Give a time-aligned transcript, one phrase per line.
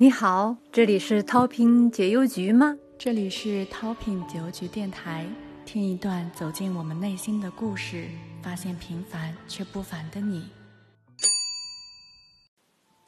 [0.00, 2.76] 你好，这里是 Topping 解忧局吗？
[2.96, 5.26] 这里是 Topping 解忧局电台，
[5.66, 8.06] 听一段走进我们内心的故事，
[8.40, 10.50] 发现平凡却不凡的你。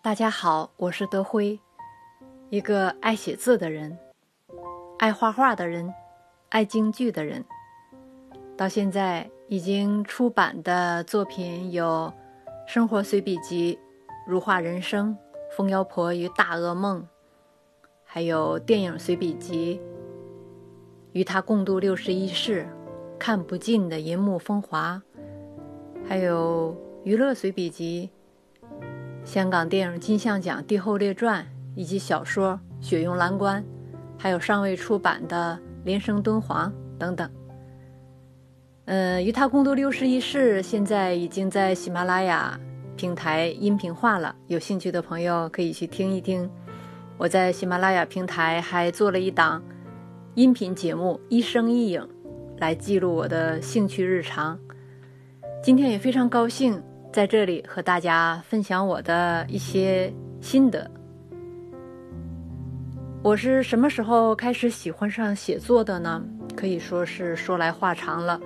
[0.00, 1.60] 大家好，我是德辉，
[2.48, 3.98] 一个爱写字的人，
[4.98, 5.92] 爱画画的人，
[6.48, 7.44] 爱京剧的人。
[8.56, 12.10] 到现在已经出版的作品有
[12.72, 13.74] 《生活随笔集》
[14.26, 15.10] 《如画人生》
[15.58, 17.02] 《疯妖婆与大噩梦》，
[18.04, 19.80] 还有电影随笔集
[21.10, 22.62] 《与他共度六十一世》，
[23.18, 25.02] 看不尽的银幕风华，
[26.06, 28.08] 还有娱乐随笔集。
[29.24, 31.44] 香港电影金像奖帝后列传
[31.74, 33.60] 以及小说《雪拥蓝关》，
[34.16, 37.28] 还有尚未出版的《连生敦煌》等等。
[38.84, 42.56] 嗯，与他共度六十一世，现在已经在喜马拉雅
[42.98, 44.34] 平台音频化了。
[44.48, 46.50] 有兴趣的朋友可以去听一听。
[47.16, 49.62] 我在喜马拉雅平台还做了一档
[50.34, 52.02] 音频节目《一声一影》，
[52.58, 54.58] 来记录我的兴趣日常。
[55.62, 56.82] 今天也非常高兴
[57.12, 60.90] 在这里和大家分享我的一些心得。
[63.22, 66.20] 我是什么时候开始喜欢上写作的呢？
[66.56, 68.40] 可以说是说来话长了。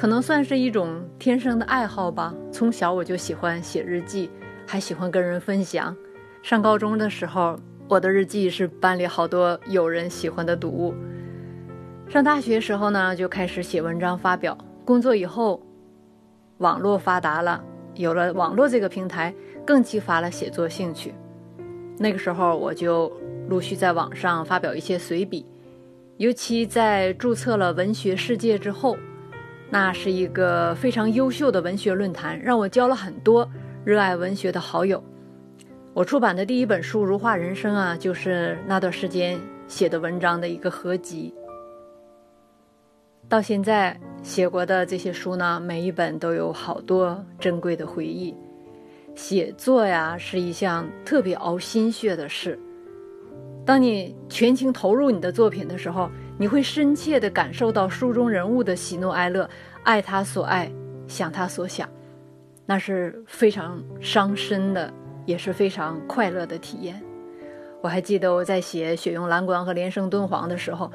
[0.00, 2.34] 可能算是一种天生的爱好吧。
[2.50, 4.30] 从小我就喜欢写日记，
[4.66, 5.94] 还喜欢跟人分享。
[6.42, 7.54] 上高中的时候，
[7.86, 10.94] 我的日记是班里好多友人喜欢的读物。
[12.08, 14.56] 上大学时候呢，就开始写文章发表。
[14.86, 15.62] 工作以后，
[16.56, 17.62] 网络发达了，
[17.94, 19.34] 有了网络这个平台，
[19.66, 21.12] 更激发了写作兴趣。
[21.98, 23.12] 那个时候，我就
[23.50, 25.44] 陆续在网上发表一些随笔，
[26.16, 28.96] 尤其在注册了文学世界之后。
[29.70, 33.48] 那是一个非常优秀的文学论坛，让我交了很多
[33.84, 35.02] 热爱文学的好友。
[35.94, 39.38] 我出版的第一本书《如画人生》啊，就是那段时间
[39.68, 41.32] 写的文章的一个合集。
[43.28, 48.34] 到现在写过的这些书呢，每一本都有好多珍贵的回忆。
[49.14, 52.58] 写作呀，是一项特别熬心血的事。
[53.64, 56.10] 当你全情投入你的作品的时候，
[56.40, 59.46] 你会深切地感受到书中人物的喜怒哀乐，
[59.82, 60.72] 爱他所爱，
[61.06, 61.86] 想他所想，
[62.64, 64.90] 那是非常伤身的，
[65.26, 66.98] 也是非常快乐的体验。
[67.82, 70.90] 我还记得我在写《雪拥蓝关》和《连生敦煌》的时候，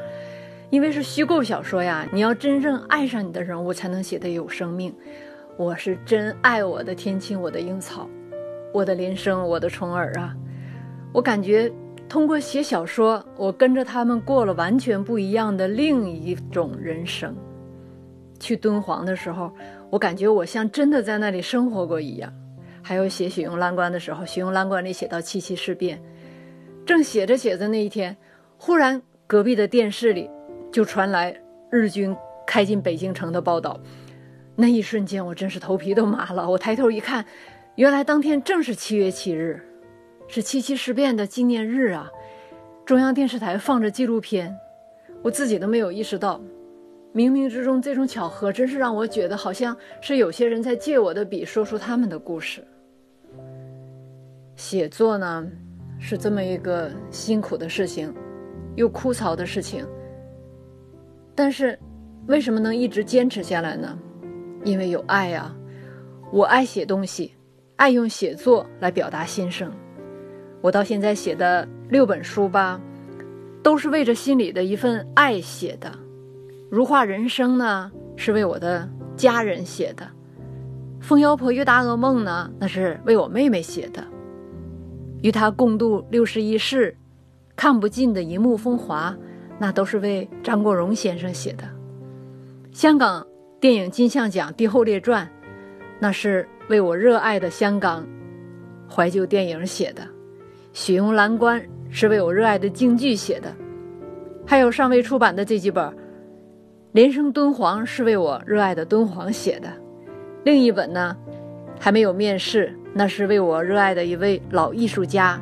[0.72, 4.92] 因为是虚构小说呀，你要真正爱上你的人物才能写得有生命。
[5.58, 8.10] 我是真爱我的天青，我的樱草，
[8.74, 10.36] 我的连生，我的虫儿啊，
[11.14, 11.72] 我感觉。
[12.08, 17.36] 通过写小说，我跟着他们过了完全不一样的另一种人生。
[18.40, 19.52] 去敦煌的时候，
[19.90, 22.32] 我感觉我像真的在那里生活过一样。
[22.82, 26.00] 还有写《雪拥蓝关》的时候，《雪拥蓝关》里写到七七事变，
[26.86, 28.16] 正写着写着那一天，
[28.58, 30.30] 忽然隔壁的电视里
[30.72, 31.36] 就传来
[31.72, 32.16] 日军
[32.46, 33.80] 开进北京城的报道。
[34.56, 36.48] 那一瞬间，我真是头皮都麻了。
[36.48, 37.26] 我抬头一看，
[37.76, 39.60] 原来当天正是七月七日。
[40.28, 42.10] 是七七事变的纪念日啊！
[42.86, 44.56] 中央电视台放着纪录片，
[45.22, 46.40] 我自己都没有意识到，
[47.14, 52.64] 冥冥之中这种巧合真是让我觉得好像是有些人在借我的笔说出他们的故事。
[54.56, 55.48] 写作呢，
[56.00, 58.14] 是这么一个辛苦的事情，
[58.76, 59.86] 又枯燥的事情。
[61.34, 61.78] 但是，
[62.28, 63.98] 为什么能一直坚持下来呢？
[64.64, 65.56] 因为有爱呀！
[66.32, 67.34] 我爱写东西，
[67.76, 69.72] 爱用写作来表达心声。
[70.66, 72.82] 我到现在写的六本书吧，
[73.62, 75.92] 都是为着心里的一份爱写的。
[76.72, 80.08] 如画人生呢，是为我的家人写的；
[81.00, 84.04] 疯妖婆与大噩梦呢，那是为我妹妹写的。
[85.22, 86.98] 与他共度六十一世，
[87.56, 89.16] 看不尽的一幕风华，
[89.60, 91.64] 那都是为张国荣先生写的。
[92.72, 93.24] 香港
[93.60, 95.30] 电影金像奖帝后列传，
[96.00, 98.04] 那是为我热爱的香港
[98.90, 100.02] 怀旧电影写的。
[100.76, 101.58] 《雪拥蓝关》
[101.90, 103.48] 是为我热爱的京剧写的，
[104.46, 105.86] 还有尚未出版的这几本，
[106.92, 109.70] 《连生敦煌》是为我热爱的敦煌写的，
[110.44, 111.16] 另一本呢，
[111.80, 115.42] 还没有面世，那是为我热爱的一位老艺术家、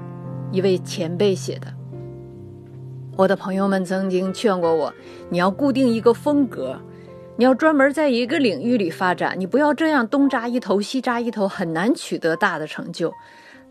[0.52, 1.66] 一位前辈写的。
[3.18, 4.94] 我的朋友们曾经劝过我，
[5.32, 6.80] 你要固定一个风格，
[7.38, 13.12] 你要专门在一个领域里发展，你不要这样东扎一头西扎一头，很难取得大的成就。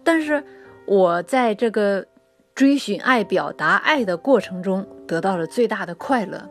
[0.02, 0.42] 但是。
[0.86, 2.06] 我在这个
[2.54, 6.48] 追寻爱、表达爱的过程中得到了最大的快乐。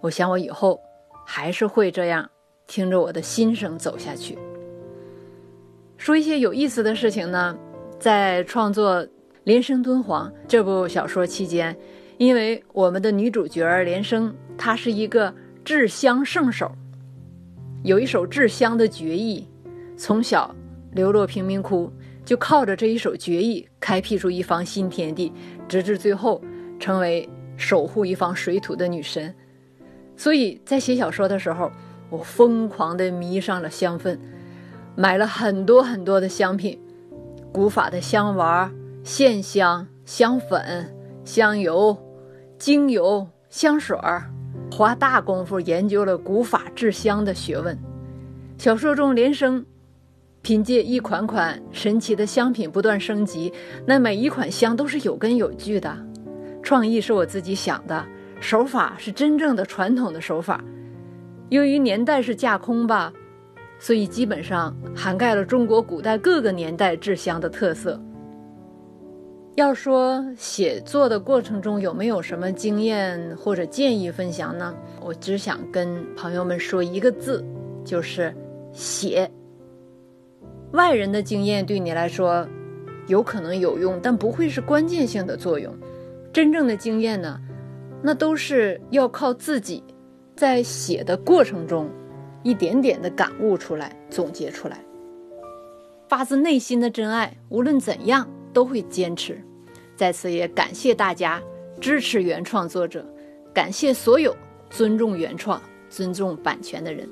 [0.00, 0.80] 我想，我以后
[1.26, 2.28] 还是会这样
[2.66, 4.38] 听着我的心声走下去。
[5.96, 7.56] 说一些有意思的事情呢，
[7.98, 9.02] 在创作
[9.44, 11.76] 《连生敦煌》这部小说期间，
[12.18, 15.34] 因为我们的女主角连生，她是一个
[15.64, 16.70] 制香圣手，
[17.82, 19.48] 有一手制香的绝艺，
[19.96, 20.54] 从小
[20.92, 21.92] 流落贫民窟，
[22.28, 25.32] 就靠着这一手绝艺，开辟出一方新天地，
[25.66, 26.42] 直至最后
[26.78, 27.26] 成为
[27.56, 29.34] 守护一方水土的女神。
[30.14, 31.72] 所以在写小说的时候，
[32.10, 34.18] 我疯狂地迷上了香氛，
[34.94, 36.78] 买了很多很多的香品，
[37.50, 38.70] 古法的香丸。
[39.02, 41.96] 线香、香粉、香油、
[42.58, 44.30] 精油、香水儿，
[44.70, 47.78] 花大功夫研究了古法制香的学问。
[48.58, 49.64] 小说中，连生
[50.42, 53.52] 凭借一款款神奇的香品不断升级，
[53.84, 55.94] 那每一款香都是有根有据的，
[56.62, 58.04] 创意是我自己想的，
[58.40, 60.64] 手法是真正的传统的手法。
[61.50, 63.12] 由于年代是架空吧，
[63.78, 68.00] 所以基本上涵盖了中国古代各个年代制香的特色。
[69.56, 74.72] 要说写作的过程中有没有什么经验或者建议分享呢？
[75.00, 77.44] 我只想跟朋友们说一个字，
[77.84, 78.32] 就是
[78.72, 79.28] 写。
[80.72, 82.46] 外人的经验对你来说
[83.06, 85.74] 有可能有用，但不会是关键性的作用。
[86.32, 87.40] 真正的经验呢，
[88.02, 89.82] 那都是要靠自己
[90.36, 91.88] 在写的过程中
[92.42, 94.84] 一点点的感悟出来、总结出来。
[96.06, 99.42] 发自内心的真爱，无论怎样都会坚持。
[99.96, 101.42] 在此也感谢大家
[101.80, 103.04] 支持原创作者，
[103.52, 104.36] 感谢所有
[104.70, 107.08] 尊重原创、尊重版权的人。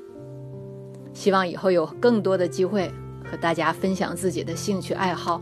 [1.11, 2.89] 希望以后有更多的机会
[3.29, 5.41] 和大家分享自己的兴趣爱好，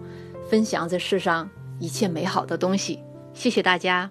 [0.50, 1.50] 分享这世上
[1.80, 3.00] 一切美好的东西。
[3.34, 4.10] 谢谢大家！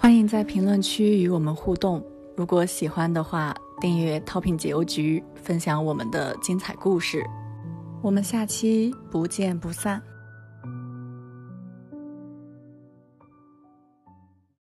[0.00, 2.04] 欢迎在评论区与我们互动。
[2.36, 7.24] 如果喜欢的话，订阅淘品解忧局，分享我们的精彩故事。
[8.00, 10.00] 我们下期不见不散。